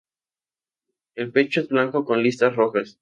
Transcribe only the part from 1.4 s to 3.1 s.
es blanco con listas rojas.